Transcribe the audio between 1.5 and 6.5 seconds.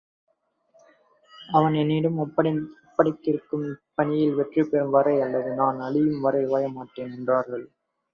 அவன் ள்ன்னிடம் ஒப்படைத்திருக்கும் இப்பணியில் வெற்றி பெறும் வரை அல்லது நான் அழியும் வரை